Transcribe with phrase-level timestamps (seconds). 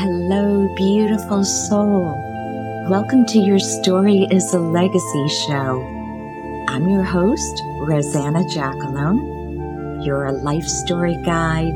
[0.00, 2.14] Hello, beautiful soul.
[2.88, 5.82] Welcome to Your Story is a Legacy show.
[6.68, 10.06] I'm your host, Rosanna Jackalone.
[10.06, 11.74] You're a life story guide,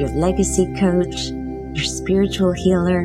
[0.00, 1.26] your legacy coach,
[1.76, 3.00] your spiritual healer,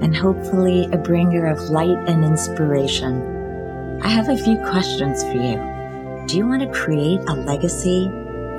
[0.00, 4.00] and hopefully a bringer of light and inspiration.
[4.02, 6.24] I have a few questions for you.
[6.26, 8.10] Do you want to create a legacy,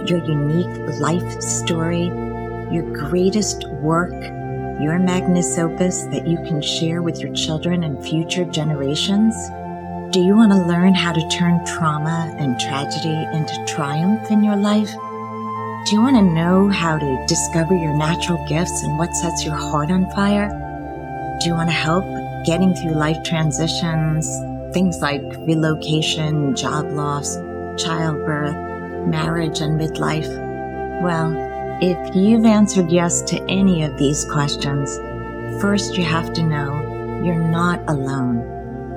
[0.05, 2.05] your unique life story,
[2.71, 4.36] your greatest work?
[4.81, 9.35] Your magnus opus that you can share with your children and future generations?
[10.11, 14.55] Do you want to learn how to turn trauma and tragedy into triumph in your
[14.55, 14.91] life?
[15.85, 19.55] Do you want to know how to discover your natural gifts and what sets your
[19.55, 20.49] heart on fire?
[21.41, 22.05] Do you want to help
[22.46, 24.27] getting through life transitions,
[24.73, 27.35] things like relocation, job loss,
[27.77, 28.55] childbirth,
[29.07, 30.29] marriage, and midlife?
[31.01, 31.46] Well,
[31.79, 34.97] if you've answered yes to any of these questions,
[35.61, 38.39] first you have to know you're not alone.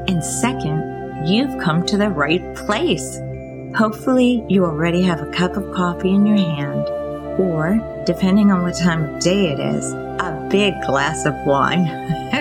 [0.09, 3.19] And second, you've come to the right place.
[3.77, 6.87] Hopefully, you already have a cup of coffee in your hand,
[7.39, 11.87] or, depending on what time of day it is, a big glass of wine.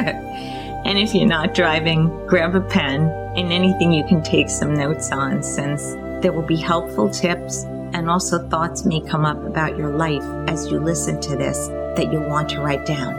[0.85, 5.11] and if you're not driving, grab a pen and anything you can take some notes
[5.11, 5.83] on, since
[6.21, 10.71] there will be helpful tips and also thoughts may come up about your life as
[10.71, 13.15] you listen to this that you'll want to write down.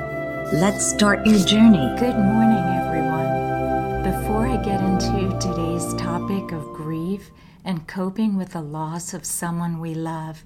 [0.53, 1.95] Let's start your journey.
[1.99, 4.03] Good morning, everyone.
[4.03, 7.31] Before I get into today's topic of grief
[7.65, 10.45] and coping with the loss of someone we love,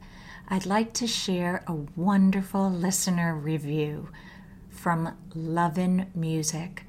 [0.49, 4.11] I'd like to share a wonderful listener review
[4.69, 6.85] from Lovin' Music.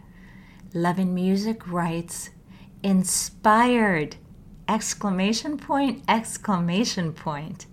[0.73, 2.31] Lovin' Music writes,
[2.83, 4.17] Inspired
[4.67, 7.65] exclamation point, exclamation point.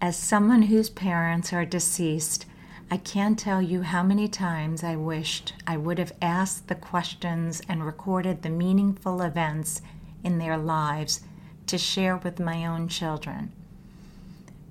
[0.00, 2.46] As someone whose parents are deceased,
[2.90, 7.60] I can't tell you how many times I wished I would have asked the questions
[7.68, 9.82] and recorded the meaningful events
[10.24, 11.20] in their lives
[11.66, 13.52] to share with my own children.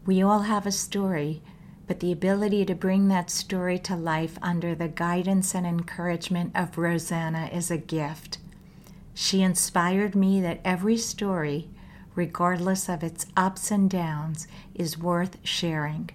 [0.05, 1.41] We all have a story,
[1.87, 6.77] but the ability to bring that story to life under the guidance and encouragement of
[6.77, 8.37] Rosanna is a gift.
[9.21, 11.67] She inspired me that every story,
[12.15, 16.09] regardless of its ups and downs, is worth sharing.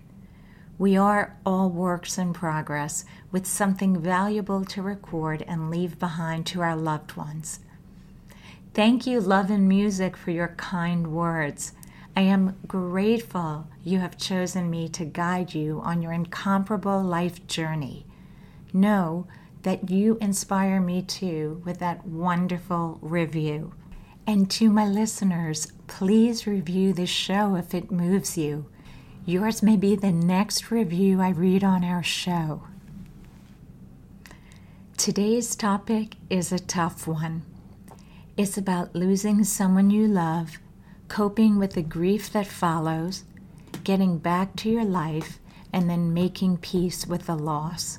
[0.78, 6.62] We are all works in progress with something valuable to record and leave behind to
[6.62, 7.60] our loved ones.
[8.72, 11.72] Thank you, Lovin' Music, for your kind words.
[12.16, 18.06] I am grateful you have chosen me to guide you on your incomparable life journey.
[18.72, 19.26] Know
[19.64, 23.72] that you inspire me too with that wonderful review.
[24.26, 28.66] And to my listeners, please review this show if it moves you.
[29.26, 32.62] Yours may be the next review I read on our show.
[34.98, 37.42] Today's topic is a tough one.
[38.36, 40.58] It's about losing someone you love,
[41.08, 43.24] coping with the grief that follows,
[43.82, 45.38] getting back to your life,
[45.72, 47.98] and then making peace with the loss.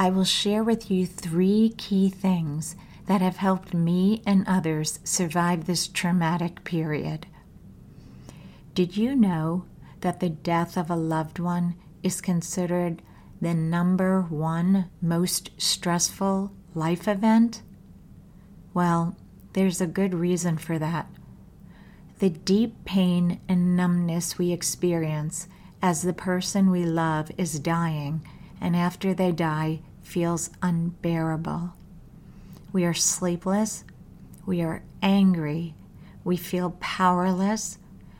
[0.00, 2.74] I will share with you three key things
[3.04, 7.26] that have helped me and others survive this traumatic period.
[8.72, 9.66] Did you know
[10.00, 13.02] that the death of a loved one is considered
[13.42, 17.60] the number one most stressful life event?
[18.72, 19.18] Well,
[19.52, 21.10] there's a good reason for that.
[22.20, 25.46] The deep pain and numbness we experience
[25.82, 28.26] as the person we love is dying,
[28.62, 31.72] and after they die, feels unbearable.
[32.72, 33.84] We are sleepless,
[34.44, 35.74] we are angry,
[36.24, 37.78] we feel powerless,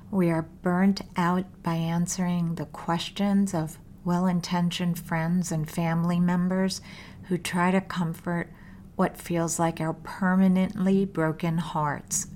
[0.08, 6.80] we are burnt out by answering the questions of well intentioned friends and family members
[7.24, 8.52] who try to comfort
[8.94, 12.28] what feels like our permanently broken hearts.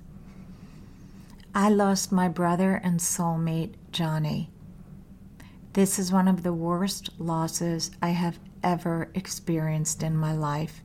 [1.54, 4.50] I lost my brother and soulmate, Johnny.
[5.75, 10.82] This is one of the worst losses I have ever experienced in my life.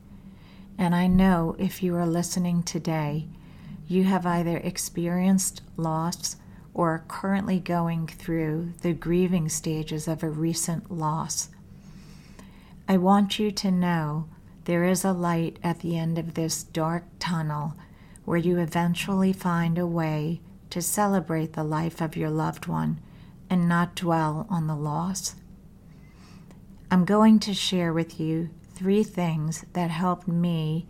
[0.78, 3.26] And I know if you are listening today,
[3.88, 6.36] you have either experienced loss
[6.72, 11.48] or are currently going through the grieving stages of a recent loss.
[12.88, 14.28] I want you to know
[14.64, 17.74] there is a light at the end of this dark tunnel
[18.24, 20.40] where you eventually find a way
[20.70, 23.00] to celebrate the life of your loved one
[23.48, 25.34] and not dwell on the loss.
[26.90, 30.86] I'm going to share with you three things that helped me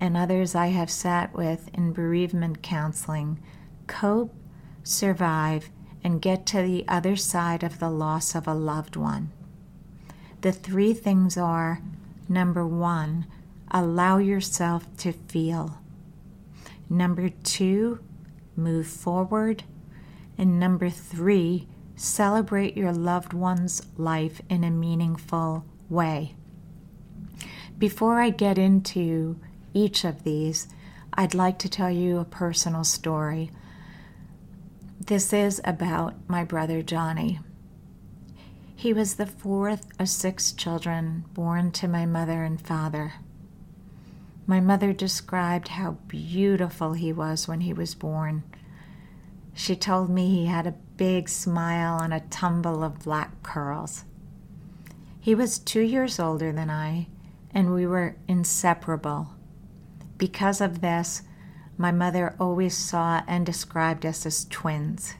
[0.00, 3.40] and others I have sat with in bereavement counseling
[3.86, 4.34] cope,
[4.82, 5.68] survive,
[6.02, 9.32] and get to the other side of the loss of a loved one.
[10.40, 11.80] The three things are
[12.28, 13.26] Number one,
[13.70, 15.78] allow yourself to feel.
[16.88, 18.00] Number two,
[18.56, 19.64] move forward.
[20.38, 26.34] And number three, celebrate your loved one's life in a meaningful way.
[27.78, 29.38] Before I get into
[29.72, 30.68] each of these,
[31.12, 33.50] I'd like to tell you a personal story.
[35.00, 37.40] This is about my brother Johnny.
[38.74, 43.14] He was the fourth of six children born to my mother and father.
[44.46, 48.42] My mother described how beautiful he was when he was born.
[49.54, 54.04] She told me he had a big smile and a tumble of black curls.
[55.20, 57.06] He was two years older than I,
[57.52, 59.30] and we were inseparable.
[60.18, 61.22] Because of this,
[61.78, 65.14] my mother always saw and described us as twins.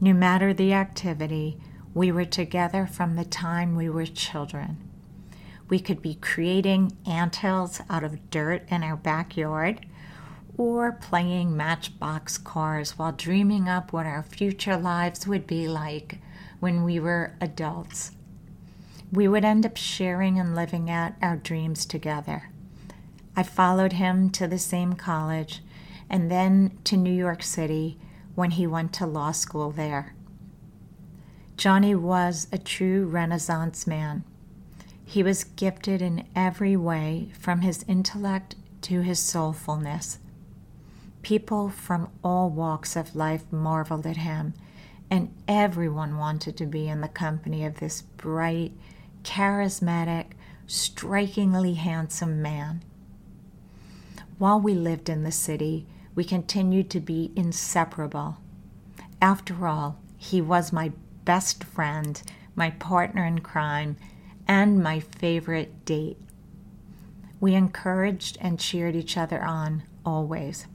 [0.00, 1.58] No matter the activity,
[1.94, 4.78] we were together from the time we were children.
[5.68, 9.84] We could be creating anthills out of dirt in our backyard
[10.58, 16.18] or playing matchbox cars while dreaming up what our future lives would be like
[16.58, 18.10] when we were adults.
[19.12, 22.50] We would end up sharing and living out our dreams together.
[23.36, 25.62] I followed him to the same college
[26.10, 27.96] and then to New York City
[28.34, 30.14] when he went to law school there.
[31.56, 34.24] Johnny was a true Renaissance man.
[35.04, 40.18] He was gifted in every way, from his intellect to his soulfulness.
[41.28, 44.54] People from all walks of life marveled at him,
[45.10, 48.72] and everyone wanted to be in the company of this bright,
[49.24, 50.28] charismatic,
[50.66, 52.82] strikingly handsome man.
[54.38, 58.38] While we lived in the city, we continued to be inseparable.
[59.20, 60.92] After all, he was my
[61.26, 62.22] best friend,
[62.56, 63.98] my partner in crime,
[64.46, 66.16] and my favorite date.
[67.38, 70.66] We encouraged and cheered each other on always.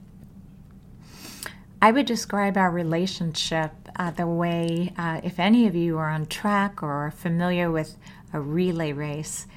[1.84, 6.28] I would describe our relationship uh, the way, uh, if any of you are on
[6.28, 7.98] track or are familiar with
[8.32, 9.48] a relay race,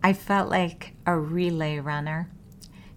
[0.00, 2.30] I felt like a relay runner.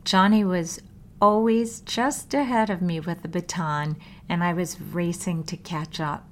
[0.06, 0.80] Johnny was
[1.20, 3.98] always just ahead of me with the baton,
[4.30, 6.30] and I was racing to catch up.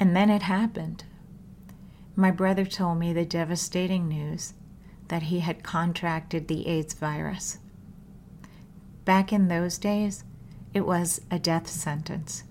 [0.00, 1.04] And then it happened.
[2.16, 4.54] My brother told me the devastating news
[5.08, 7.58] that he had contracted the AIDS virus.
[9.04, 10.24] Back in those days,
[10.72, 12.44] it was a death sentence.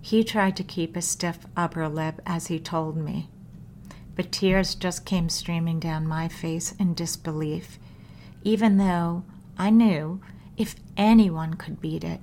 [0.00, 3.28] He tried to keep a stiff upper lip as he told me,
[4.14, 7.78] but tears just came streaming down my face in disbelief,
[8.42, 9.24] even though
[9.56, 10.20] I knew
[10.56, 12.20] if anyone could beat it,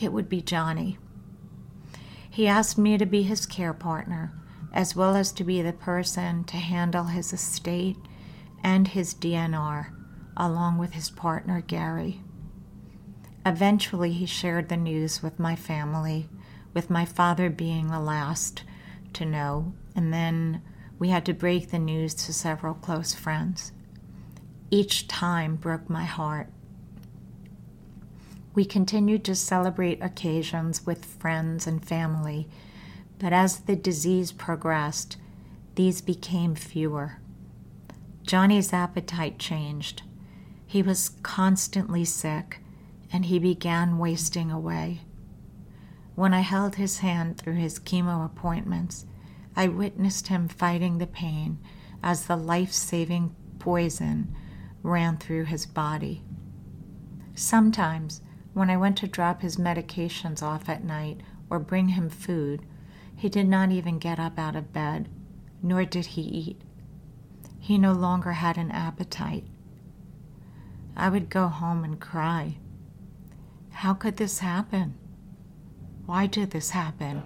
[0.00, 0.98] it would be Johnny.
[2.28, 4.32] He asked me to be his care partner
[4.74, 7.96] as well as to be the person to handle his estate
[8.62, 9.92] and his DNR,
[10.36, 12.20] along with his partner Gary.
[13.46, 16.28] Eventually, he shared the news with my family,
[16.72, 18.64] with my father being the last
[19.12, 20.62] to know, and then
[20.98, 23.72] we had to break the news to several close friends.
[24.70, 26.48] Each time broke my heart.
[28.54, 32.48] We continued to celebrate occasions with friends and family
[33.18, 35.16] but as the disease progressed,
[35.76, 37.20] these became fewer.
[38.22, 40.02] Johnny's appetite changed.
[40.66, 42.60] He was constantly sick,
[43.14, 45.02] and he began wasting away.
[46.16, 49.06] When I held his hand through his chemo appointments,
[49.54, 51.60] I witnessed him fighting the pain
[52.02, 54.34] as the life saving poison
[54.82, 56.24] ran through his body.
[57.36, 58.20] Sometimes,
[58.52, 62.66] when I went to drop his medications off at night or bring him food,
[63.14, 65.08] he did not even get up out of bed,
[65.62, 66.62] nor did he eat.
[67.60, 69.44] He no longer had an appetite.
[70.96, 72.56] I would go home and cry.
[73.74, 74.94] How could this happen?
[76.06, 77.22] Why did this happen?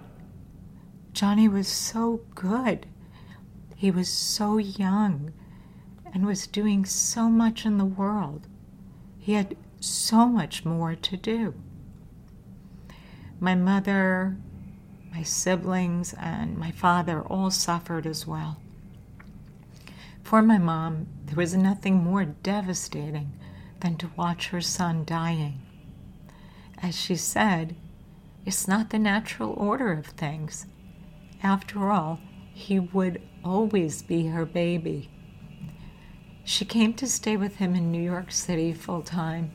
[1.13, 2.85] Johnny was so good.
[3.75, 5.31] He was so young
[6.13, 8.47] and was doing so much in the world.
[9.17, 11.53] He had so much more to do.
[13.39, 14.35] My mother
[15.11, 18.57] my siblings and my father all suffered as well.
[20.23, 23.33] For my mom, there was nothing more devastating
[23.79, 25.61] than to watch her son dying.
[26.81, 27.75] As she said,
[28.45, 30.65] it's not the natural order of things.
[31.43, 32.19] After all,
[32.53, 35.09] he would always be her baby.
[36.43, 39.51] She came to stay with him in New York City full time,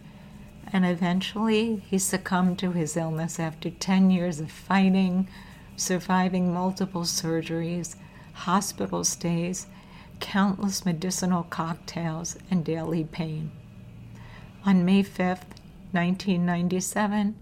[0.72, 5.28] and eventually he succumbed to his illness after 10 years of fighting,
[5.76, 7.96] surviving multiple surgeries,
[8.32, 9.66] hospital stays,
[10.20, 13.50] countless medicinal cocktails and daily pain.
[14.64, 15.56] On May 5th,
[15.94, 17.36] 1997,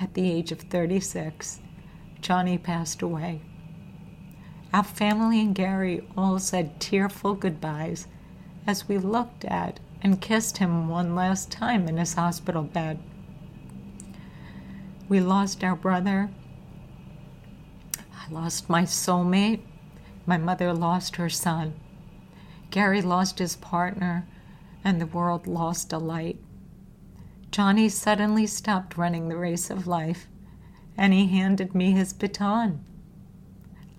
[0.00, 1.60] at the age of 36,
[2.20, 3.42] Johnny passed away.
[4.72, 8.06] Our family and Gary all said tearful goodbyes
[8.66, 12.98] as we looked at and kissed him one last time in his hospital bed.
[15.08, 16.30] We lost our brother.
[17.96, 19.60] I lost my soulmate.
[20.24, 21.74] My mother lost her son.
[22.70, 24.26] Gary lost his partner,
[24.84, 26.38] and the world lost a light.
[27.50, 30.28] Johnny suddenly stopped running the race of life,
[30.96, 32.84] and he handed me his baton.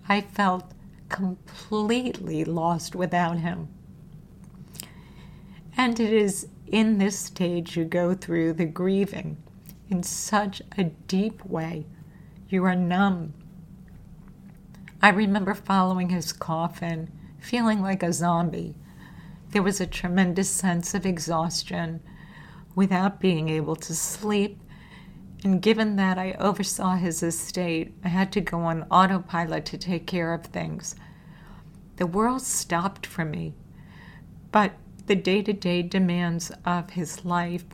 [0.08, 0.72] I felt
[1.08, 3.68] completely lost without him.
[5.76, 9.36] And it is in this stage you go through the grieving
[9.90, 11.86] in such a deep way.
[12.48, 13.34] You are numb.
[15.02, 18.74] I remember following his coffin, feeling like a zombie.
[19.50, 22.00] There was a tremendous sense of exhaustion
[22.74, 24.58] without being able to sleep.
[25.44, 30.06] And given that I oversaw his estate, I had to go on autopilot to take
[30.06, 30.94] care of things.
[31.96, 33.54] The world stopped for me.
[34.50, 34.72] But
[35.06, 37.64] the day to day demands of his life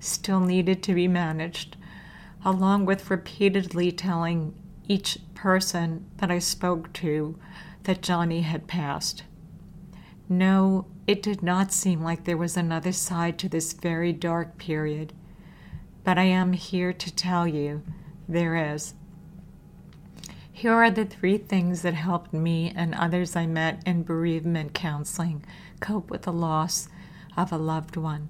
[0.00, 1.76] still needed to be managed,
[2.44, 4.54] along with repeatedly telling
[4.88, 7.38] each person that I spoke to
[7.84, 9.24] that Johnny had passed.
[10.28, 15.12] No, it did not seem like there was another side to this very dark period,
[16.04, 17.82] but I am here to tell you
[18.28, 18.94] there is.
[20.52, 25.44] Here are the three things that helped me and others I met in bereavement counseling
[25.80, 26.88] cope with the loss
[27.36, 28.28] of a loved one.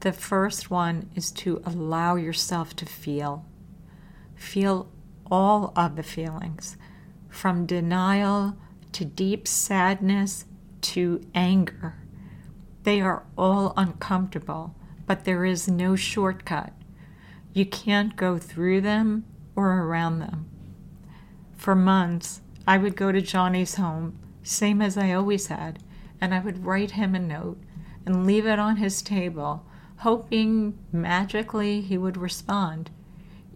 [0.00, 3.46] The first one is to allow yourself to feel.
[4.36, 4.92] Feel
[5.30, 6.76] all of the feelings,
[7.28, 8.56] from denial
[8.92, 10.44] to deep sadness
[10.84, 11.96] to anger.
[12.82, 14.74] They are all uncomfortable,
[15.06, 16.72] but there is no shortcut.
[17.52, 19.24] You can't go through them
[19.56, 20.46] or around them.
[21.56, 25.78] For months, I would go to Johnny's home, same as I always had,
[26.20, 27.58] and I would write him a note
[28.04, 29.64] and leave it on his table,
[29.98, 32.90] hoping magically he would respond,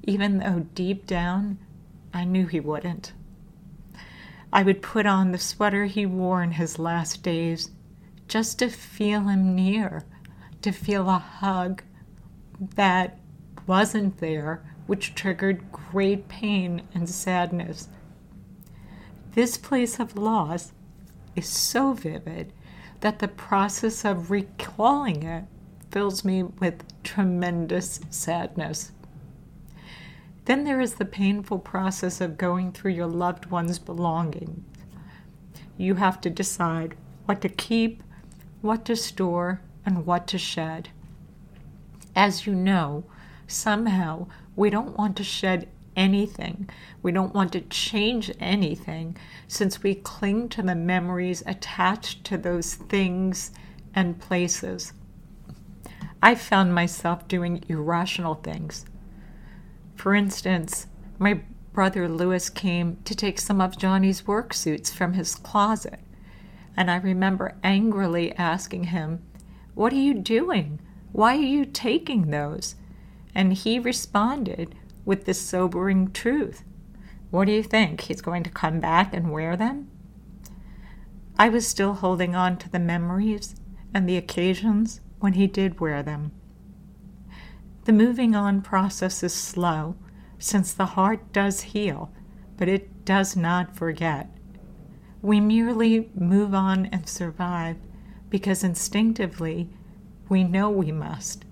[0.04, 1.58] even though deep down
[2.14, 3.12] I knew he wouldn't.
[4.52, 7.70] I would put on the sweater he wore in his last days
[8.28, 10.04] just to feel him near,
[10.62, 11.82] to feel a hug
[12.74, 13.18] that
[13.66, 17.88] wasn't there, which triggered great pain and sadness.
[19.32, 20.72] This place of loss
[21.36, 22.52] is so vivid
[23.00, 25.44] that the process of recalling it
[25.90, 28.92] fills me with tremendous sadness.
[30.48, 34.64] Then there is the painful process of going through your loved one's belongings.
[35.76, 38.02] You have to decide what to keep,
[38.62, 40.88] what to store, and what to shed.
[42.16, 43.04] As you know,
[43.46, 44.26] somehow
[44.56, 46.70] we don't want to shed anything.
[47.02, 52.72] We don't want to change anything since we cling to the memories attached to those
[52.72, 53.50] things
[53.94, 54.94] and places.
[56.22, 58.86] I found myself doing irrational things
[59.98, 60.86] for instance,
[61.18, 61.40] my
[61.72, 65.98] brother Lewis came to take some of Johnny's work suits from his closet,
[66.76, 69.20] and I remember angrily asking him,
[69.74, 70.78] What are you doing?
[71.10, 72.76] Why are you taking those?
[73.34, 76.62] And he responded with the sobering truth
[77.30, 78.02] What do you think?
[78.02, 79.90] He's going to come back and wear them?
[81.36, 83.56] I was still holding on to the memories
[83.92, 86.30] and the occasions when he did wear them.
[87.88, 89.96] The moving on process is slow,
[90.38, 92.12] since the heart does heal,
[92.58, 94.28] but it does not forget.
[95.22, 97.78] We merely move on and survive
[98.28, 99.70] because instinctively
[100.28, 101.46] we know we must.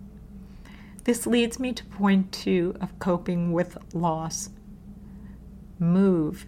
[1.04, 4.50] This leads me to point two of coping with loss.
[5.78, 6.44] Move.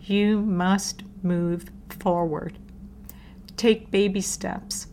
[0.00, 2.58] You must move forward.
[3.58, 4.86] Take baby steps,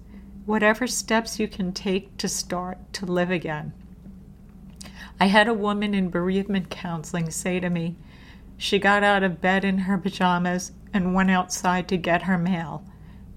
[0.45, 3.71] whatever steps you can take to start to live again.
[5.21, 7.95] I had a woman in bereavement counseling say to me,
[8.57, 12.83] she got out of bed in her pajamas and went outside to get her mail.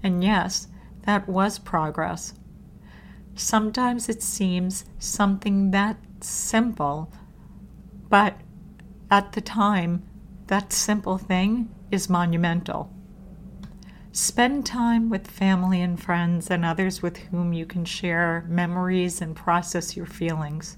[0.01, 0.67] And yes,
[1.03, 2.33] that was progress.
[3.35, 7.13] Sometimes it seems something that simple,
[8.09, 8.41] but
[9.11, 10.07] at the time,
[10.47, 12.91] that simple thing is monumental.
[14.11, 19.35] Spend time with family and friends and others with whom you can share memories and
[19.35, 20.77] process your feelings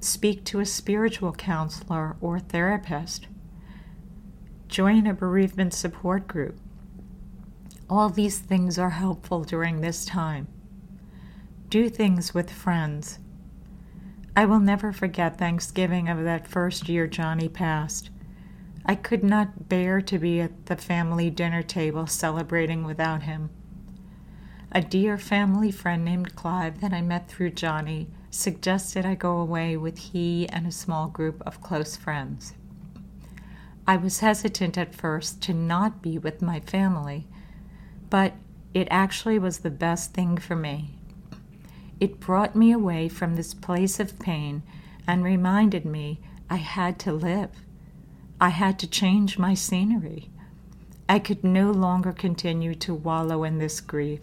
[0.00, 3.28] speak to a spiritual counselor or therapist.
[4.68, 6.58] Join a bereavement support group.
[7.88, 10.48] All these things are helpful during this time.
[11.68, 13.18] Do things with friends.
[14.36, 18.10] I will never forget Thanksgiving of that first year Johnny passed.
[18.86, 23.50] I could not bear to be at the family dinner table celebrating without him.
[24.72, 29.76] A dear family friend named Clive that I met through Johnny suggested I go away
[29.76, 32.54] with he and a small group of close friends.
[33.86, 37.26] I was hesitant at first to not be with my family,
[38.08, 38.34] but
[38.72, 40.90] it actually was the best thing for me.
[41.98, 44.62] It brought me away from this place of pain
[45.06, 47.50] and reminded me I had to live.
[48.40, 50.30] I had to change my scenery.
[51.08, 54.20] I could no longer continue to wallow in this grief.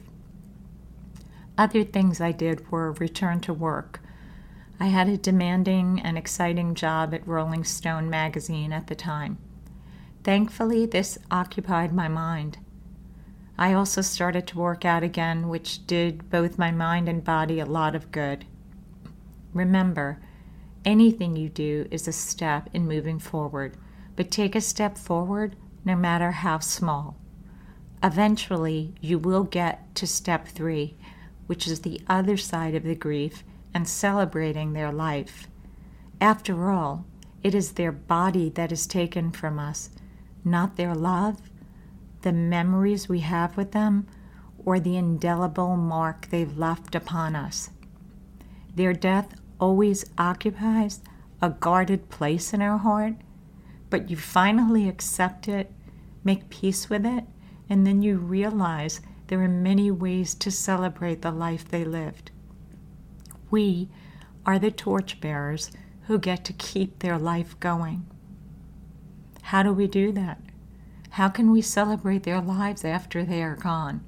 [1.58, 4.02] Other things I did were return to work.
[4.80, 9.40] I had a demanding and exciting job at Rolling Stone magazine at the time.
[10.24, 12.60] Thankfully, this occupied my mind.
[13.58, 17.66] I also started to work out again, which did both my mind and body a
[17.66, 18.46] lot of good.
[19.52, 20.20] Remember,
[20.86, 23.78] anything you do is a step in moving forward,
[24.16, 27.18] but take a step forward no matter how small.
[28.04, 30.96] Eventually, you will get to step three,
[31.48, 35.48] which is the other side of the grief and celebrating their life.
[36.22, 37.06] After all,
[37.44, 39.90] it is their body that is taken from us,
[40.44, 41.42] not their love,
[42.22, 44.08] the memories we have with them,
[44.66, 47.70] or the indelible mark they've left upon us.
[48.76, 51.02] Their death always occupies
[51.42, 53.14] a guarded place in our heart,
[53.90, 55.72] but you finally accept it,
[56.24, 57.24] make peace with it,
[57.70, 62.32] and then you realize there are many ways to celebrate the life they lived.
[63.50, 63.90] We
[64.46, 65.72] are the torchbearers
[66.04, 68.06] who get to keep their life going.
[69.44, 70.42] How do we do that?
[71.12, 74.02] How can we celebrate their lives after they are gone?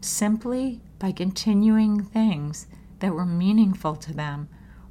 [0.00, 2.66] Simply by continuing things
[3.00, 4.48] that were meaningful to them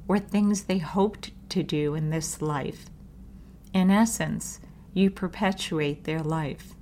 [0.08, 2.86] or things they hoped to do in this life.
[3.72, 4.60] In essence,
[4.92, 6.74] you perpetuate their life.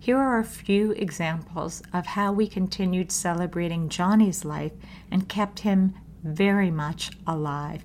[0.00, 4.72] Here are a few examples of how we continued celebrating Johnny's life
[5.10, 7.84] and kept him very much alive.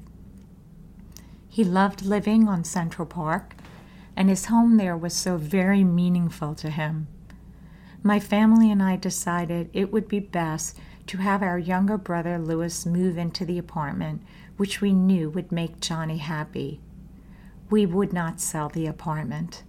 [1.49, 3.55] He loved living on Central Park,
[4.15, 7.07] and his home there was so very meaningful to him.
[8.03, 12.85] My family and I decided it would be best to have our younger brother Louis
[12.85, 14.21] move into the apartment,
[14.57, 16.79] which we knew would make Johnny happy.
[17.69, 19.63] We would not sell the apartment.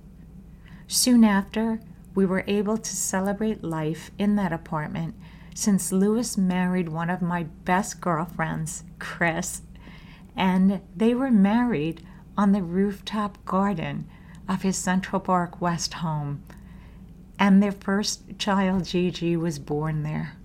[0.86, 1.80] Soon after,
[2.14, 5.14] we were able to celebrate life in that apartment
[5.54, 9.62] since Louis married one of my best girlfriends, Chris,
[10.36, 12.04] and they were married
[12.36, 14.08] on the rooftop garden
[14.48, 16.42] of his Central Park West home.
[17.38, 20.36] And their first child, Gigi, was born there.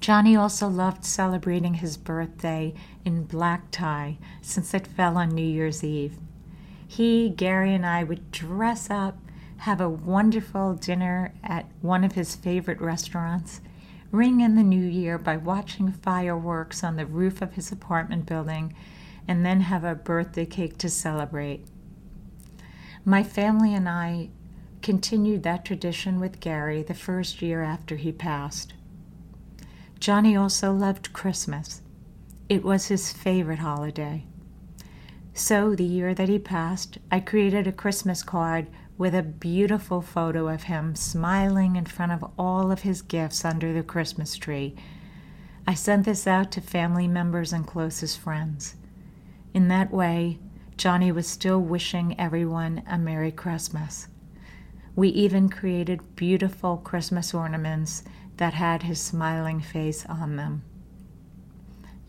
[0.00, 5.84] Johnny also loved celebrating his birthday in black tie since it fell on New Year's
[5.84, 6.16] Eve.
[6.86, 9.21] He, Gary, and I would dress up
[9.62, 13.60] have a wonderful dinner at one of his favorite restaurants,
[14.10, 18.74] ring in the new year by watching fireworks on the roof of his apartment building,
[19.28, 21.64] and then have a birthday cake to celebrate.
[23.04, 24.30] My family and I
[24.82, 28.74] continued that tradition with Gary the first year after he passed.
[30.00, 31.82] Johnny also loved Christmas.
[32.48, 34.24] It was his favorite holiday.
[35.34, 38.66] So, the year that he passed, I created a Christmas card
[38.98, 43.72] with a beautiful photo of him smiling in front of all of his gifts under
[43.72, 44.74] the Christmas tree.
[45.66, 48.76] I sent this out to family members and closest friends.
[49.54, 50.38] In that way,
[50.76, 54.08] Johnny was still wishing everyone a Merry Christmas.
[54.94, 58.02] We even created beautiful Christmas ornaments
[58.36, 60.64] that had his smiling face on them.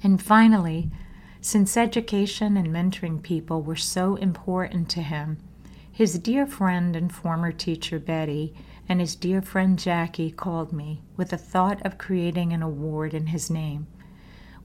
[0.01, 0.89] And finally,
[1.39, 5.37] since education and mentoring people were so important to him,
[5.93, 8.51] his dear friend and former teacher Betty
[8.89, 13.27] and his dear friend Jackie called me with the thought of creating an award in
[13.27, 13.86] his name.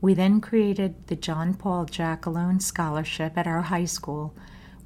[0.01, 4.35] We then created the John Paul Jackalone Scholarship at our high school,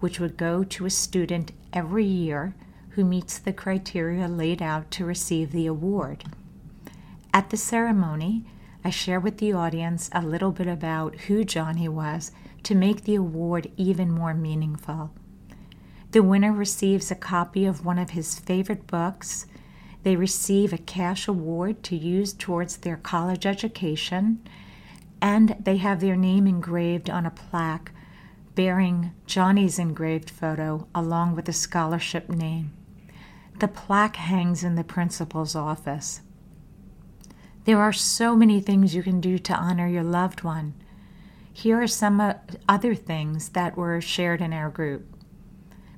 [0.00, 2.56] which would go to a student every year
[2.90, 6.24] who meets the criteria laid out to receive the award.
[7.32, 8.44] At the ceremony,
[8.84, 12.32] I share with the audience a little bit about who Johnny was
[12.64, 15.12] to make the award even more meaningful.
[16.12, 19.46] The winner receives a copy of one of his favorite books.
[20.02, 24.46] They receive a cash award to use towards their college education,
[25.22, 27.92] and they have their name engraved on a plaque
[28.54, 32.74] bearing Johnny's engraved photo along with the scholarship name.
[33.60, 36.20] The plaque hangs in the principal's office.
[37.64, 40.74] There are so many things you can do to honor your loved one.
[41.50, 42.34] Here are some uh,
[42.68, 45.11] other things that were shared in our group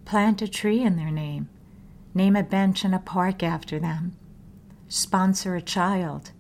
[0.05, 1.49] plant a tree in their name,
[2.15, 4.17] name a bench in a park after them,
[4.89, 6.31] sponsor a child,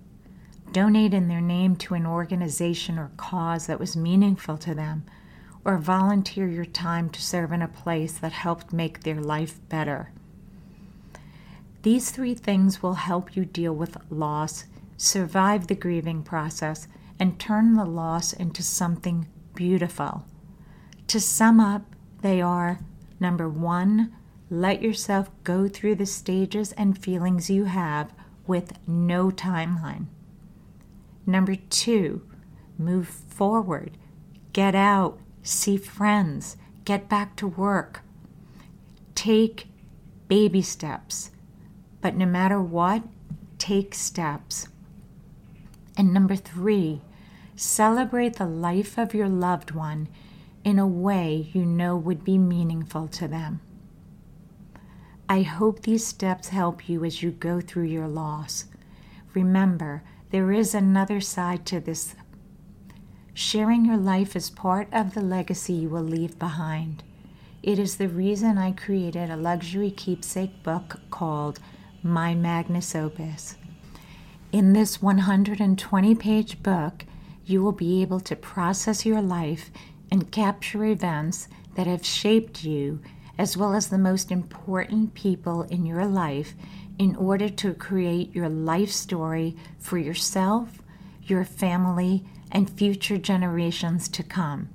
[0.73, 5.05] donate in their name to an organization or cause that was meaningful to them,
[5.65, 10.11] or volunteer your time to serve in a place that helped make their life better.
[11.83, 14.65] These three things will help you deal with loss,
[14.97, 20.25] survive the grieving process, and turn the loss into something beautiful.
[21.09, 21.83] To sum up,
[22.23, 22.81] they are
[23.21, 24.13] number one,
[24.51, 28.13] let yourself go through the stages and feelings you have
[28.47, 30.07] with no timeline.
[31.27, 32.23] Number two,
[32.79, 33.97] move forward,
[34.53, 38.03] get out, see friends, get back to work.
[39.15, 39.69] Take
[40.29, 41.31] baby steps,
[42.01, 43.03] but no matter what,
[43.59, 44.69] take steps.
[45.97, 47.01] And number three,
[47.57, 50.09] celebrate the life of your loved one
[50.65, 53.61] in a way you know would be meaningful to them.
[55.29, 58.65] I hope these steps help you as you go through your loss.
[59.35, 62.15] Remember, there is another side to this.
[63.35, 67.03] Sharing your life is part of the legacy you will leave behind.
[67.63, 71.61] It is the reason I created a luxury keepsake book called
[72.03, 73.57] My Magnus Opus.
[74.53, 77.07] In this 120 page book,
[77.47, 79.71] you will be able to process your life
[80.11, 83.01] and capture events that have shaped you,
[83.37, 86.55] as well as the most important people in your life,
[86.99, 90.81] in order to create your life story for yourself,
[91.25, 94.69] your family, and future generations to come.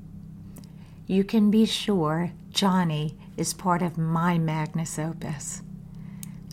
[1.08, 5.62] You can be sure Johnny is part of my Magnus Opus.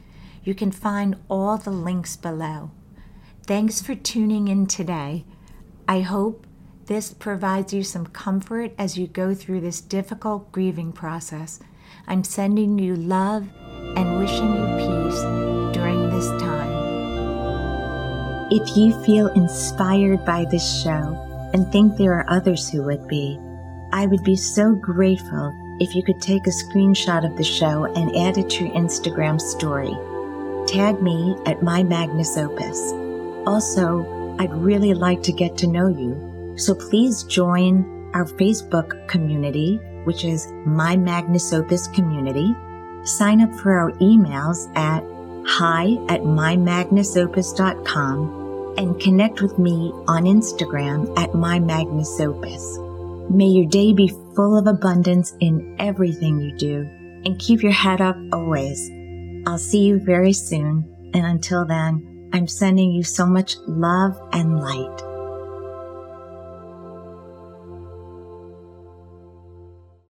[0.46, 2.72] You can find all the links below.
[3.46, 5.26] Thanks for tuning in today.
[5.86, 6.48] I hope
[6.86, 11.60] this provides you some comfort as you go through this difficult grieving process.
[12.08, 13.50] I'm sending you love
[13.98, 15.46] and wishing you peace
[16.16, 16.72] this time.
[18.52, 23.40] If you feel inspired by this show and think there are others who would be,
[23.92, 28.16] I would be so grateful if you could take a screenshot of the show and
[28.16, 29.94] add it to your Instagram story.
[30.68, 32.80] Tag me at my Magnus Opus.
[33.46, 39.78] Also, I'd really like to get to know you so please join our Facebook community,
[40.06, 42.56] which is My Magnus Opus Community.
[43.04, 45.04] Sign up for our emails at
[45.46, 52.82] hi at mymagnusopus.com and connect with me on Instagram at mymagnusopus.
[53.30, 56.82] May your day be full of abundance in everything you do
[57.26, 58.92] and keep your head up always.
[59.48, 60.92] I'll see you very soon.
[61.14, 65.15] And until then, I'm sending you so much love and light.